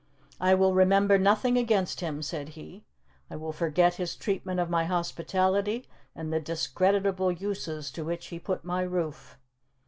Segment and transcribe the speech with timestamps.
[0.39, 2.85] "I will remember nothing against him," said he.
[3.29, 5.85] "I will forget his treatment of my hospitality,
[6.15, 9.37] and the discreditable uses to which he put my roof."